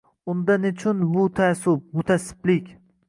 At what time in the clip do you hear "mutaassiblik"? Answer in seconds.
1.99-2.75